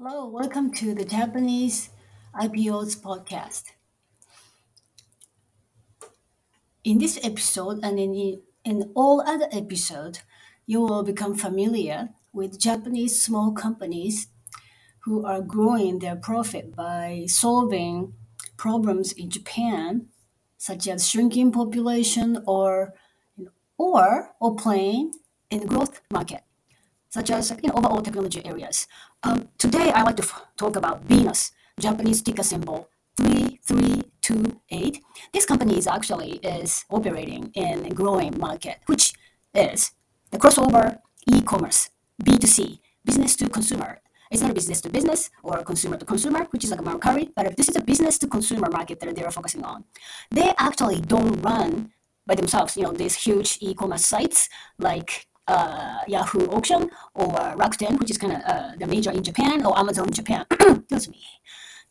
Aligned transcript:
Hello, 0.00 0.28
welcome 0.28 0.70
to 0.74 0.94
the 0.94 1.04
Japanese 1.04 1.90
IPOs 2.32 2.96
podcast. 3.00 3.64
In 6.84 6.98
this 6.98 7.18
episode 7.24 7.80
and 7.82 7.98
in, 7.98 8.40
in 8.64 8.92
all 8.94 9.20
other 9.22 9.48
episodes, 9.50 10.20
you 10.66 10.82
will 10.82 11.02
become 11.02 11.34
familiar 11.34 12.10
with 12.32 12.60
Japanese 12.60 13.20
small 13.20 13.50
companies 13.50 14.28
who 15.00 15.26
are 15.26 15.42
growing 15.42 15.98
their 15.98 16.14
profit 16.14 16.76
by 16.76 17.24
solving 17.26 18.12
problems 18.56 19.10
in 19.10 19.30
Japan, 19.30 20.06
such 20.58 20.86
as 20.86 21.08
shrinking 21.10 21.50
population 21.50 22.40
or 22.46 22.94
or 23.76 24.30
or 24.38 24.54
playing 24.54 25.10
in 25.50 25.66
growth 25.66 26.00
market, 26.12 26.42
such 27.08 27.30
as 27.30 27.50
you 27.62 27.68
know, 27.68 27.74
overall 27.76 28.02
technology 28.02 28.44
areas. 28.44 28.86
Um, 29.22 29.48
today, 29.58 29.90
I 29.92 30.02
like 30.02 30.16
to 30.16 30.28
talk 30.56 30.76
about 30.76 31.06
Beenos, 31.08 31.52
Japanese 31.78 32.22
ticker 32.22 32.42
symbol 32.42 32.88
3328. 33.16 35.02
This 35.32 35.46
company 35.46 35.78
is 35.78 35.86
actually 35.86 36.38
is 36.42 36.84
operating 36.90 37.50
in 37.54 37.86
a 37.86 37.90
growing 37.90 38.38
market, 38.38 38.78
which 38.86 39.14
is 39.54 39.92
the 40.30 40.38
cross-border 40.38 40.98
e-commerce, 41.26 41.90
B2C, 42.22 42.78
business 43.04 43.36
to 43.36 43.48
consumer. 43.48 44.00
It's 44.30 44.42
not 44.42 44.50
a 44.50 44.54
business 44.54 44.82
to 44.82 44.90
business 44.90 45.30
or 45.42 45.62
consumer 45.62 45.96
to 45.96 46.04
consumer, 46.04 46.46
which 46.50 46.64
is 46.64 46.70
like 46.70 46.80
a 46.80 46.82
Mercari, 46.82 47.30
but 47.34 47.46
if 47.46 47.56
this 47.56 47.68
is 47.70 47.76
a 47.76 47.80
business 47.80 48.18
to 48.18 48.26
consumer 48.26 48.68
market 48.70 49.00
that 49.00 49.16
they're 49.16 49.30
focusing 49.30 49.64
on, 49.64 49.84
they 50.30 50.52
actually 50.58 51.00
don't 51.00 51.40
run 51.40 51.92
by 52.26 52.34
themselves, 52.34 52.76
you 52.76 52.82
know, 52.82 52.92
these 52.92 53.14
huge 53.14 53.56
e-commerce 53.62 54.04
sites 54.04 54.50
like 54.78 55.26
uh, 55.48 55.98
Yahoo 56.06 56.46
Auction 56.48 56.90
or 57.14 57.28
Rakuten, 57.56 57.98
which 57.98 58.10
is 58.10 58.18
kind 58.18 58.34
of 58.34 58.42
uh, 58.44 58.72
the 58.78 58.86
major 58.86 59.10
in 59.10 59.22
Japan, 59.22 59.64
or 59.64 59.76
Amazon 59.78 60.10
Japan. 60.10 60.44
Excuse 60.52 61.08
me. 61.08 61.24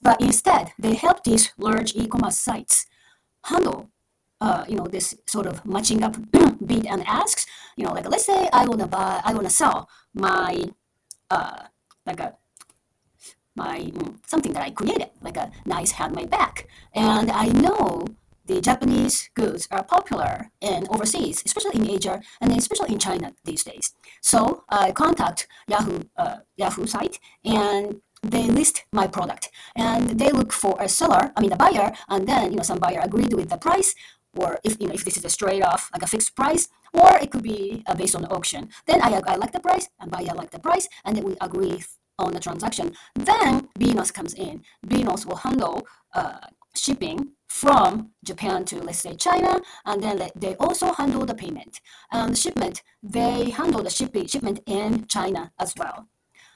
But 0.00 0.20
instead, 0.20 0.72
they 0.78 0.94
help 0.94 1.24
these 1.24 1.52
large 1.58 1.96
e-commerce 1.96 2.38
sites 2.38 2.86
handle, 3.44 3.90
uh, 4.40 4.64
you 4.68 4.76
know, 4.76 4.86
this 4.86 5.16
sort 5.26 5.46
of 5.46 5.64
matching 5.64 6.02
up 6.02 6.16
bid 6.66 6.86
and 6.86 7.02
asks. 7.06 7.46
You 7.76 7.86
know, 7.86 7.92
like 7.92 8.08
let's 8.08 8.26
say 8.26 8.48
I 8.52 8.66
wanna 8.66 8.86
buy, 8.86 9.20
I 9.24 9.32
wanna 9.34 9.50
sell 9.50 9.88
my, 10.14 10.70
uh, 11.30 11.64
like 12.04 12.20
a 12.20 12.36
my 13.56 13.78
mm, 13.78 14.16
something 14.26 14.52
that 14.52 14.62
I 14.62 14.70
created, 14.70 15.10
like 15.22 15.38
a 15.38 15.50
nice 15.64 15.92
handmade 15.92 16.30
bag, 16.30 16.68
and 16.92 17.30
I 17.30 17.46
know 17.48 18.04
the 18.46 18.60
Japanese 18.60 19.30
goods 19.34 19.68
are 19.70 19.82
popular 19.82 20.50
in 20.60 20.86
overseas, 20.88 21.42
especially 21.44 21.76
in 21.80 21.90
Asia 21.90 22.20
and 22.40 22.52
especially 22.56 22.92
in 22.92 22.98
China 22.98 23.32
these 23.44 23.64
days. 23.64 23.94
So 24.22 24.64
I 24.68 24.92
contact 24.92 25.48
Yahoo 25.68 26.00
uh, 26.16 26.38
Yahoo 26.56 26.86
site 26.86 27.18
and 27.44 28.00
they 28.22 28.44
list 28.44 28.84
my 28.92 29.06
product 29.06 29.50
and 29.76 30.18
they 30.20 30.30
look 30.30 30.52
for 30.52 30.76
a 30.80 30.88
seller, 30.88 31.32
I 31.36 31.40
mean 31.40 31.52
a 31.52 31.56
buyer, 31.56 31.92
and 32.08 32.26
then 32.26 32.50
you 32.50 32.56
know 32.56 32.62
some 32.62 32.78
buyer 32.78 33.00
agreed 33.02 33.34
with 33.34 33.50
the 33.50 33.58
price, 33.58 33.94
or 34.36 34.58
if 34.64 34.80
you 34.80 34.86
know 34.88 34.94
if 34.94 35.04
this 35.04 35.16
is 35.16 35.24
a 35.24 35.30
straight 35.30 35.62
off 35.62 35.90
like 35.92 36.02
a 36.02 36.06
fixed 36.06 36.34
price, 36.34 36.68
or 36.92 37.16
it 37.18 37.30
could 37.30 37.42
be 37.42 37.82
uh, 37.86 37.94
based 37.94 38.14
on 38.14 38.22
the 38.22 38.28
auction. 38.30 38.68
Then 38.86 39.02
I, 39.02 39.20
I 39.26 39.36
like 39.36 39.52
the 39.52 39.60
price 39.60 39.88
and 40.00 40.10
buyer 40.10 40.34
like 40.34 40.50
the 40.50 40.58
price, 40.58 40.88
and 41.04 41.16
then 41.16 41.24
we 41.24 41.36
agree 41.40 41.82
on 42.18 42.32
the 42.32 42.40
transaction. 42.40 42.92
Then 43.14 43.68
Beenos 43.78 44.12
comes 44.12 44.34
in. 44.34 44.62
Beenos 44.86 45.26
will 45.26 45.36
handle 45.36 45.86
uh, 46.14 46.38
shipping 46.78 47.32
from 47.48 48.10
Japan 48.24 48.64
to 48.66 48.76
let's 48.82 48.98
say 49.00 49.14
China, 49.14 49.60
and 49.84 50.02
then 50.02 50.30
they- 50.34 50.56
also 50.56 50.92
handle 50.92 51.24
the 51.24 51.34
payment 51.34 51.80
and 52.10 52.32
the 52.32 52.36
shipment. 52.36 52.82
They 53.02 53.50
handle 53.50 53.82
the 53.82 53.90
shipping 53.90 54.26
shipment 54.26 54.60
in 54.66 55.06
China 55.06 55.52
as 55.58 55.74
well. 55.78 56.08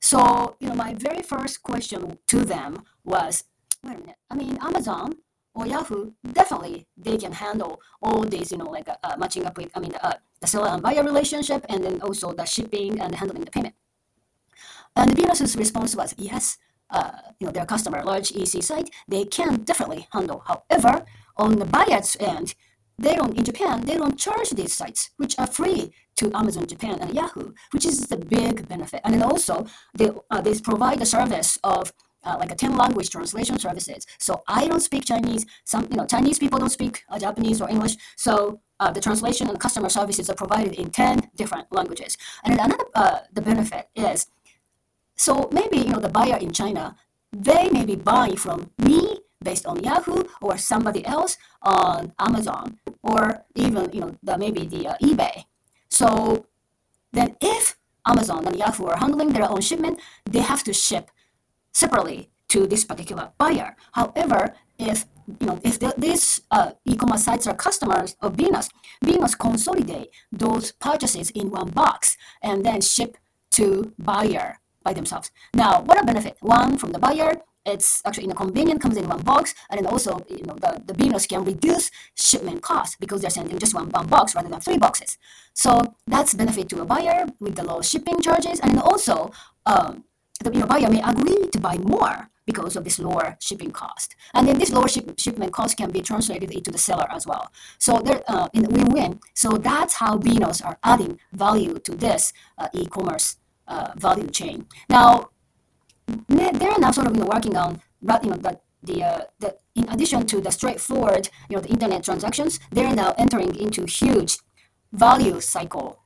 So, 0.00 0.56
you 0.60 0.68
know, 0.68 0.74
my 0.74 0.94
very 0.94 1.22
first 1.22 1.62
question 1.62 2.18
to 2.26 2.44
them 2.44 2.82
was, 3.04 3.44
wait 3.84 3.96
a 3.96 4.00
minute, 4.00 4.16
I 4.30 4.34
mean, 4.34 4.58
Amazon 4.60 5.14
or 5.54 5.66
Yahoo, 5.66 6.12
definitely 6.32 6.86
they 6.96 7.16
can 7.18 7.32
handle 7.32 7.80
all 8.02 8.22
these, 8.24 8.50
you 8.50 8.58
know, 8.58 8.70
like 8.70 8.88
uh, 8.88 8.96
uh, 9.04 9.16
matching 9.16 9.46
up 9.46 9.56
with, 9.56 9.70
I 9.76 9.80
mean, 9.80 9.94
uh, 10.02 10.14
the 10.40 10.46
seller 10.46 10.68
and 10.68 10.82
buyer 10.82 11.04
relationship, 11.04 11.64
and 11.68 11.84
then 11.84 12.02
also 12.02 12.32
the 12.32 12.44
shipping 12.44 13.00
and 13.00 13.14
handling 13.14 13.44
the 13.44 13.50
payment. 13.50 13.74
And 14.96 15.12
Beenos's 15.12 15.56
response 15.56 15.94
was, 15.94 16.14
yes, 16.18 16.58
you 17.38 17.46
know, 17.46 17.52
their 17.52 17.66
customer, 17.66 18.02
large 18.04 18.32
EC 18.32 18.62
site, 18.62 18.90
they 19.08 19.24
can 19.24 19.62
definitely 19.64 20.06
handle. 20.12 20.42
However, 20.46 21.04
on 21.36 21.58
the 21.58 21.64
buyer's 21.64 22.16
end, 22.20 22.54
they 22.98 23.14
don't 23.14 23.36
in 23.36 23.44
Japan, 23.44 23.80
they 23.82 23.96
don't 23.96 24.18
charge 24.18 24.50
these 24.50 24.74
sites, 24.74 25.10
which 25.16 25.38
are 25.38 25.46
free 25.46 25.92
to 26.16 26.30
Amazon 26.36 26.66
Japan 26.66 26.98
and 27.00 27.14
Yahoo, 27.14 27.52
which 27.72 27.86
is 27.86 28.00
the 28.06 28.16
big 28.16 28.68
benefit. 28.68 29.00
And 29.04 29.14
then 29.14 29.22
also 29.22 29.66
they 29.94 30.10
uh, 30.30 30.40
they 30.40 30.58
provide 30.60 30.98
the 30.98 31.06
service 31.06 31.58
of 31.64 31.92
uh, 32.24 32.36
like 32.38 32.52
a 32.52 32.54
10 32.54 32.76
language 32.76 33.10
translation 33.10 33.58
services. 33.58 34.06
So 34.18 34.42
I 34.46 34.68
don't 34.68 34.80
speak 34.80 35.04
Chinese. 35.04 35.44
Some 35.64 35.88
you 35.90 35.96
know 35.96 36.06
Chinese 36.06 36.38
people 36.38 36.58
don't 36.58 36.70
speak 36.70 37.02
uh, 37.08 37.18
Japanese 37.18 37.60
or 37.60 37.68
English. 37.68 37.96
So 38.16 38.60
uh, 38.78 38.92
the 38.92 39.00
translation 39.00 39.48
and 39.48 39.58
customer 39.58 39.88
services 39.88 40.28
are 40.30 40.34
provided 40.34 40.74
in 40.74 40.90
10 40.90 41.30
different 41.36 41.66
languages. 41.72 42.16
And 42.44 42.58
then 42.58 42.66
another 42.66 42.84
uh, 42.94 43.18
the 43.32 43.42
benefit 43.42 43.88
is 43.96 44.26
so 45.22 45.48
maybe 45.52 45.78
you 45.78 45.94
know 45.94 46.00
the 46.00 46.08
buyer 46.08 46.36
in 46.36 46.50
China, 46.50 46.96
they 47.30 47.70
may 47.70 47.84
be 47.84 47.94
buying 47.94 48.36
from 48.36 48.70
me 48.78 49.20
based 49.40 49.66
on 49.66 49.78
Yahoo 49.78 50.24
or 50.40 50.58
somebody 50.58 51.06
else 51.06 51.36
on 51.62 52.12
Amazon 52.18 52.78
or 53.04 53.44
even 53.54 53.88
you 53.92 54.00
know 54.00 54.16
the 54.20 54.36
maybe 54.36 54.66
the 54.66 54.88
uh, 54.88 54.96
eBay. 55.00 55.44
So 55.88 56.46
then 57.12 57.36
if 57.40 57.78
Amazon 58.04 58.48
and 58.48 58.56
Yahoo 58.58 58.86
are 58.86 58.98
handling 58.98 59.30
their 59.32 59.48
own 59.48 59.60
shipment, 59.60 60.00
they 60.28 60.40
have 60.40 60.64
to 60.64 60.72
ship 60.72 61.12
separately 61.72 62.30
to 62.48 62.66
this 62.66 62.84
particular 62.84 63.30
buyer. 63.38 63.76
However, 63.92 64.54
if 64.76 65.06
you 65.40 65.46
know 65.46 65.60
if 65.62 65.78
the, 65.78 65.94
these 65.96 66.40
uh, 66.50 66.72
e-commerce 66.84 67.22
sites 67.22 67.46
are 67.46 67.54
customers 67.54 68.16
of 68.20 68.34
Beenos, 68.34 68.70
Beenos 69.04 69.38
consolidate 69.38 70.10
those 70.32 70.72
purchases 70.72 71.30
in 71.30 71.50
one 71.50 71.70
box 71.70 72.16
and 72.42 72.66
then 72.66 72.80
ship 72.80 73.16
to 73.52 73.92
buyer 74.00 74.58
by 74.82 74.92
themselves. 74.92 75.30
Now, 75.54 75.82
what 75.82 76.00
a 76.00 76.04
benefit! 76.04 76.36
One 76.40 76.78
from 76.78 76.92
the 76.92 76.98
buyer. 76.98 77.42
It's 77.64 78.02
actually 78.04 78.24
in 78.24 78.32
a 78.32 78.34
convenient 78.34 78.80
comes 78.80 78.96
in 78.96 79.08
one 79.08 79.22
box, 79.22 79.54
and 79.70 79.78
then 79.78 79.86
also 79.86 80.24
you 80.28 80.42
know 80.44 80.54
the, 80.54 80.82
the 80.84 80.94
Beenos 80.94 81.28
can 81.28 81.44
reduce 81.44 81.90
shipment 82.14 82.60
cost 82.62 82.98
because 82.98 83.20
they're 83.20 83.30
sending 83.30 83.56
just 83.58 83.74
one, 83.74 83.88
one 83.90 84.08
box 84.08 84.34
rather 84.34 84.48
than 84.48 84.60
three 84.60 84.78
boxes. 84.78 85.16
So 85.54 85.94
that's 86.06 86.34
benefit 86.34 86.68
to 86.70 86.82
a 86.82 86.84
buyer 86.84 87.26
with 87.38 87.54
the 87.54 87.64
low 87.64 87.80
shipping 87.80 88.20
charges, 88.20 88.58
and 88.60 88.80
also 88.80 89.30
um, 89.66 90.04
the 90.42 90.52
you 90.52 90.60
know, 90.60 90.66
buyer 90.66 90.90
may 90.90 91.02
agree 91.02 91.48
to 91.52 91.60
buy 91.60 91.78
more 91.78 92.28
because 92.46 92.76
of 92.76 92.84
this 92.84 92.98
lower 92.98 93.36
shipping 93.40 93.70
cost. 93.70 94.16
And 94.34 94.48
then 94.48 94.58
this 94.58 94.72
lower 94.72 94.88
ship, 94.88 95.18
shipment 95.18 95.52
cost 95.52 95.76
can 95.76 95.90
be 95.90 96.00
translated 96.00 96.50
into 96.50 96.70
the 96.70 96.78
seller 96.78 97.06
as 97.10 97.26
well. 97.26 97.52
So 97.78 98.00
they're 98.04 98.22
uh, 98.26 98.48
in 98.52 98.64
win-win. 98.64 99.20
So 99.34 99.50
that's 99.50 99.94
how 99.94 100.18
Beenos 100.18 100.64
are 100.64 100.78
adding 100.82 101.18
value 101.32 101.78
to 101.78 101.94
this 101.94 102.32
uh, 102.58 102.68
e-commerce 102.72 103.36
uh, 103.68 103.92
value 103.96 104.28
chain. 104.28 104.66
Now, 104.88 105.30
they're 106.28 106.78
now 106.78 106.90
sort 106.90 107.06
of 107.06 107.14
you 107.16 107.20
know, 107.22 107.28
working 107.28 107.56
on 107.56 107.80
you 108.22 108.30
know, 108.30 108.36
the, 108.36 108.58
the, 108.82 109.04
uh, 109.04 109.20
the 109.38 109.56
in 109.74 109.88
addition 109.88 110.26
to 110.26 110.40
the 110.40 110.50
straightforward 110.50 111.30
you 111.48 111.56
know 111.56 111.62
the 111.62 111.70
internet 111.70 112.04
transactions, 112.04 112.60
they're 112.70 112.94
now 112.94 113.14
entering 113.16 113.54
into 113.54 113.86
huge 113.86 114.38
value 114.92 115.40
cycle 115.40 116.00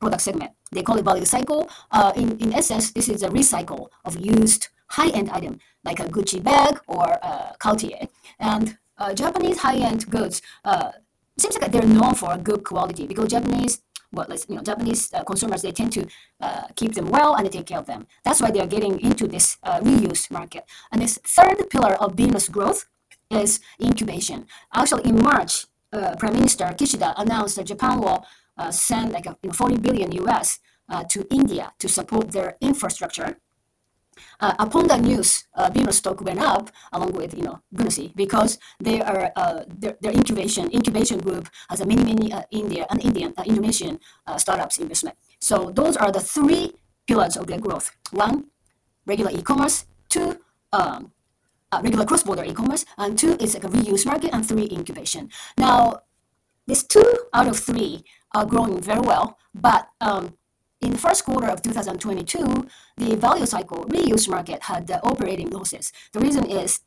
product 0.00 0.22
segment. 0.22 0.52
They 0.72 0.82
call 0.82 0.98
it 0.98 1.04
value 1.04 1.24
cycle. 1.24 1.68
Uh, 1.90 2.12
in, 2.16 2.38
in 2.38 2.52
essence, 2.52 2.90
this 2.92 3.08
is 3.08 3.22
a 3.22 3.28
recycle 3.28 3.88
of 4.04 4.18
used 4.18 4.68
high-end 4.88 5.30
item 5.30 5.58
like 5.84 6.00
a 6.00 6.04
Gucci 6.04 6.42
bag 6.42 6.80
or 6.86 7.04
a 7.22 7.54
Cartier. 7.58 8.08
And 8.38 8.76
uh, 8.98 9.14
Japanese 9.14 9.58
high-end 9.58 10.10
goods 10.10 10.42
uh, 10.64 10.92
seems 11.38 11.58
like 11.58 11.72
they're 11.72 11.82
known 11.82 12.14
for 12.14 12.36
good 12.38 12.64
quality 12.64 13.06
because 13.06 13.28
Japanese, 13.30 13.80
well, 14.16 14.26
you 14.48 14.56
know, 14.56 14.62
Japanese 14.62 15.12
uh, 15.12 15.22
consumers 15.24 15.62
they 15.62 15.72
tend 15.72 15.92
to 15.92 16.06
uh, 16.40 16.64
keep 16.74 16.94
them 16.94 17.08
well 17.10 17.34
and 17.36 17.46
they 17.46 17.50
take 17.50 17.66
care 17.66 17.78
of 17.78 17.86
them. 17.86 18.06
That's 18.24 18.40
why 18.40 18.50
they 18.50 18.60
are 18.60 18.66
getting 18.66 18.98
into 19.00 19.26
this 19.28 19.58
uh, 19.62 19.80
reuse 19.80 20.30
market. 20.30 20.64
And 20.90 21.02
this 21.02 21.18
third 21.24 21.58
pillar 21.70 21.94
of 21.94 22.16
business 22.16 22.48
growth 22.48 22.86
is 23.30 23.60
incubation. 23.80 24.46
Actually, 24.74 25.04
in 25.10 25.22
March, 25.22 25.66
uh, 25.92 26.16
Prime 26.16 26.34
Minister 26.34 26.64
Kishida 26.78 27.14
announced 27.16 27.56
that 27.56 27.66
Japan 27.66 28.00
will 28.00 28.24
uh, 28.58 28.70
send 28.70 29.12
like 29.12 29.26
a, 29.26 29.36
you 29.42 29.48
know, 29.50 29.52
40 29.52 29.78
billion 29.78 30.12
US 30.12 30.58
uh, 30.88 31.04
to 31.04 31.26
India 31.30 31.72
to 31.78 31.88
support 31.88 32.32
their 32.32 32.56
infrastructure. 32.60 33.38
Uh, 34.40 34.54
upon 34.58 34.86
the 34.88 34.96
news, 34.96 35.46
uh, 35.54 35.70
Beenos 35.70 35.94
stock 35.94 36.20
went 36.20 36.40
up 36.40 36.70
along 36.92 37.12
with 37.12 37.36
you 37.36 37.44
know 37.44 37.60
Gunosy 37.74 38.14
because 38.14 38.58
they 38.80 39.00
are 39.00 39.32
uh, 39.36 39.64
their, 39.68 39.96
their 40.00 40.12
incubation 40.12 40.70
incubation 40.70 41.18
group 41.18 41.48
has 41.68 41.80
a 41.80 41.86
many 41.86 42.04
many 42.04 42.32
uh, 42.32 42.42
India 42.50 42.86
and 42.90 43.02
Indian 43.04 43.34
uh, 43.36 43.44
Indonesian 43.46 43.98
uh, 44.26 44.38
startups 44.38 44.78
investment. 44.78 45.16
So 45.40 45.70
those 45.74 45.96
are 45.96 46.12
the 46.12 46.20
three 46.20 46.74
pillars 47.06 47.36
of 47.36 47.46
their 47.46 47.58
growth. 47.58 47.90
One, 48.12 48.50
regular 49.06 49.30
e-commerce. 49.30 49.86
Two, 50.08 50.38
um, 50.72 51.10
uh, 51.72 51.80
regular 51.82 52.06
cross-border 52.06 52.44
e-commerce, 52.44 52.84
and 52.96 53.18
two 53.18 53.36
is 53.40 53.54
like 53.54 53.64
a 53.64 53.68
reuse 53.68 54.06
market, 54.06 54.30
and 54.32 54.46
three 54.46 54.68
incubation. 54.70 55.28
Now, 55.58 56.02
these 56.66 56.84
two 56.84 57.04
out 57.34 57.48
of 57.48 57.58
three 57.58 58.04
are 58.34 58.46
growing 58.46 58.80
very 58.80 59.00
well, 59.00 59.36
but 59.52 59.88
um, 60.00 60.35
in 60.80 60.90
the 60.92 60.98
first 60.98 61.24
quarter 61.24 61.48
of 61.48 61.62
2022, 61.62 62.66
the 62.96 63.16
value 63.16 63.46
cycle 63.46 63.84
reuse 63.86 64.28
market 64.28 64.62
had 64.64 64.86
the 64.86 65.02
operating 65.02 65.50
losses. 65.50 65.92
The 66.12 66.20
reason 66.20 66.44
is 66.46 66.80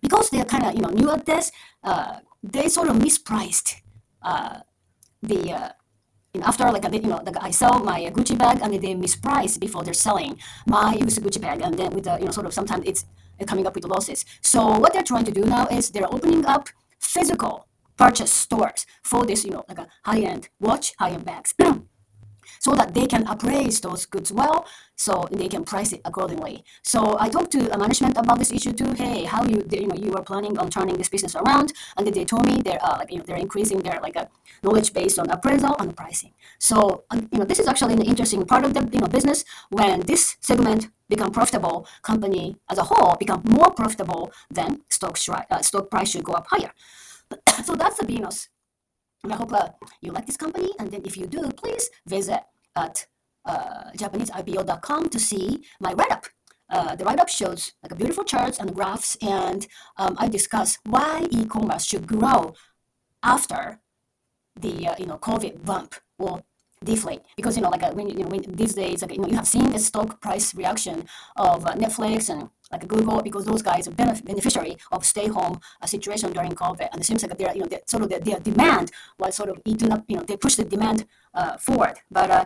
because 0.00 0.30
they're 0.30 0.44
kind 0.44 0.64
of 0.64 0.74
you 0.74 0.80
know 0.80 0.88
new 0.88 1.10
at 1.10 1.26
this, 1.26 1.52
uh, 1.84 2.18
they 2.42 2.68
sort 2.68 2.88
of 2.88 2.96
mispriced 2.96 3.80
uh, 4.22 4.60
the 5.22 5.52
uh, 5.52 5.68
after 6.42 6.64
like 6.70 6.84
a 6.84 6.90
you 6.96 7.02
know, 7.02 7.22
like 7.24 7.36
I 7.40 7.50
sell 7.50 7.78
my 7.80 8.00
Gucci 8.10 8.38
bag 8.38 8.60
and 8.62 8.72
they 8.74 8.94
misprice 8.94 9.60
before 9.60 9.84
they're 9.84 9.94
selling 9.94 10.38
my 10.66 10.94
used 10.94 11.20
Gucci 11.22 11.40
bag, 11.40 11.60
and 11.60 11.78
then 11.78 11.90
with 11.90 12.04
the 12.04 12.18
you 12.18 12.24
know 12.24 12.30
sort 12.30 12.46
of 12.46 12.54
sometimes 12.54 12.84
it's 12.86 13.04
coming 13.46 13.66
up 13.66 13.74
with 13.74 13.84
losses. 13.84 14.24
So 14.40 14.78
what 14.78 14.92
they're 14.92 15.02
trying 15.02 15.24
to 15.24 15.32
do 15.32 15.42
now 15.42 15.66
is 15.66 15.90
they're 15.90 16.12
opening 16.12 16.46
up 16.46 16.68
physical 16.98 17.66
purchase 17.96 18.32
stores 18.32 18.86
for 19.02 19.26
this, 19.26 19.44
you 19.44 19.50
know, 19.50 19.64
like 19.68 19.78
a 19.78 19.88
high-end 20.04 20.48
watch, 20.60 20.94
high-end 20.98 21.24
bags. 21.24 21.54
so 22.60 22.74
that 22.74 22.94
they 22.94 23.06
can 23.06 23.26
appraise 23.26 23.80
those 23.80 24.06
goods 24.06 24.32
well, 24.32 24.66
so 24.96 25.28
they 25.30 25.48
can 25.48 25.64
price 25.64 25.92
it 25.92 26.00
accordingly. 26.04 26.64
So 26.82 27.16
I 27.18 27.28
talked 27.28 27.52
to 27.52 27.76
management 27.76 28.16
about 28.16 28.38
this 28.38 28.52
issue 28.52 28.72
too. 28.72 28.92
Hey, 28.92 29.24
how 29.24 29.44
you 29.44 29.64
you 29.70 29.86
know 29.86 29.96
you 29.96 30.10
were 30.10 30.22
planning 30.22 30.58
on 30.58 30.70
turning 30.70 30.96
this 30.96 31.08
business 31.08 31.34
around, 31.34 31.72
and 31.96 32.06
they 32.06 32.24
told 32.24 32.46
me 32.46 32.62
they're 32.62 32.82
uh, 32.82 32.96
like 32.98 33.10
you 33.10 33.18
know 33.18 33.24
they're 33.26 33.44
increasing 33.46 33.78
their 33.80 33.98
like 34.02 34.16
a 34.16 34.28
knowledge 34.62 34.92
based 34.92 35.18
on 35.18 35.30
appraisal 35.30 35.74
and 35.78 35.96
pricing. 35.96 36.32
So 36.58 37.04
um, 37.10 37.28
you 37.32 37.38
know 37.38 37.44
this 37.44 37.58
is 37.58 37.66
actually 37.66 37.94
an 37.94 38.02
interesting 38.02 38.44
part 38.44 38.64
of 38.64 38.74
the 38.74 38.88
you 38.92 39.00
know 39.00 39.08
business 39.08 39.44
when 39.70 40.00
this 40.00 40.36
segment 40.40 40.88
become 41.08 41.30
profitable, 41.30 41.86
company 42.02 42.56
as 42.70 42.78
a 42.78 42.84
whole 42.84 43.16
become 43.16 43.42
more 43.44 43.70
profitable, 43.70 44.32
then 44.50 44.80
stock 44.88 45.18
uh, 45.28 45.60
stock 45.60 45.90
price 45.90 46.10
should 46.10 46.24
go 46.24 46.32
up 46.32 46.46
higher. 46.48 46.72
so 47.64 47.74
that's 47.74 47.98
the 47.98 48.06
Beenos. 48.06 48.48
I 49.30 49.36
hope 49.36 49.52
uh, 49.52 49.68
you 50.00 50.10
like 50.10 50.26
this 50.26 50.36
company, 50.36 50.70
and 50.80 50.90
then 50.90 51.02
if 51.04 51.16
you 51.16 51.26
do, 51.26 51.48
please 51.52 51.88
visit 52.06 52.40
at 52.74 53.06
uh, 53.44 53.90
JapaneseIPO.com 53.96 55.08
to 55.10 55.18
see 55.20 55.64
my 55.80 55.92
write-up. 55.92 56.26
Uh, 56.68 56.96
the 56.96 57.04
write-up 57.04 57.28
shows 57.28 57.72
like 57.82 57.92
a 57.92 57.94
beautiful 57.94 58.24
charts 58.24 58.58
and 58.58 58.74
graphs, 58.74 59.16
and 59.22 59.68
um, 59.96 60.16
I 60.18 60.26
discuss 60.26 60.78
why 60.84 61.28
e-commerce 61.30 61.84
should 61.84 62.06
grow 62.06 62.54
after 63.22 63.78
the 64.58 64.88
uh, 64.88 64.94
you 64.98 65.06
know 65.06 65.18
COVID 65.18 65.64
bump. 65.64 65.94
Will 66.18 66.44
deflate 66.82 67.22
because 67.36 67.56
you 67.56 67.62
know 67.62 67.70
like 67.70 67.82
uh, 67.82 67.92
when 67.92 68.08
you 68.08 68.24
know 68.24 68.28
when 68.28 68.42
these 68.54 68.74
days 68.74 69.02
like 69.02 69.12
you 69.12 69.18
know 69.18 69.28
you 69.28 69.36
have 69.36 69.46
seen 69.46 69.70
the 69.70 69.78
stock 69.78 70.20
price 70.20 70.54
reaction 70.54 71.04
of 71.36 71.64
uh, 71.66 71.72
Netflix 71.74 72.28
and 72.28 72.50
like 72.70 72.86
Google 72.88 73.22
because 73.22 73.44
those 73.44 73.62
guys 73.62 73.86
are 73.88 73.92
benef- 73.92 74.24
beneficiary 74.24 74.76
of 74.90 75.04
stay 75.04 75.28
home 75.28 75.60
uh, 75.80 75.86
situation 75.86 76.32
during 76.32 76.52
COVID 76.52 76.88
and 76.92 77.00
it 77.00 77.04
seems 77.04 77.22
like 77.22 77.36
their 77.38 77.52
you 77.54 77.60
know 77.60 77.66
their, 77.66 77.80
sort 77.86 78.02
of 78.02 78.08
their, 78.08 78.20
their 78.20 78.40
demand 78.40 78.90
was 79.18 79.34
sort 79.34 79.50
of 79.50 79.60
eaten 79.64 79.92
up 79.92 80.04
you 80.08 80.16
know 80.16 80.22
they 80.22 80.36
push 80.36 80.54
the 80.54 80.64
demand 80.64 81.06
uh, 81.34 81.56
forward 81.58 81.94
but 82.10 82.30
uh, 82.30 82.44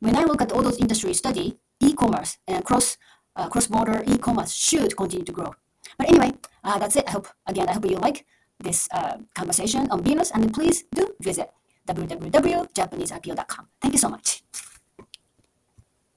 when 0.00 0.16
I 0.16 0.24
look 0.24 0.42
at 0.42 0.52
all 0.52 0.62
those 0.62 0.78
industry 0.78 1.12
study, 1.14 1.58
e-commerce 1.80 2.38
and 2.48 2.64
cross 2.64 2.96
uh, 3.36 3.48
cross-border 3.48 4.02
e-commerce 4.06 4.52
should 4.52 4.96
continue 4.96 5.24
to 5.24 5.32
grow. 5.32 5.54
But 5.96 6.08
anyway, 6.08 6.32
that's 6.64 6.96
it. 6.96 7.04
I 7.06 7.12
hope 7.12 7.28
again 7.46 7.68
I 7.68 7.72
hope 7.72 7.84
you 7.84 7.96
like 7.96 8.26
this 8.58 8.88
conversation 9.34 9.88
on 9.90 10.02
Beenos, 10.02 10.30
and 10.32 10.52
please 10.52 10.84
do 10.94 11.14
visit 11.20 11.50
www.japaneseipo.com. 11.90 13.66
Thank 13.80 13.94
you 13.94 13.98
so 13.98 14.08
much. 14.08 14.42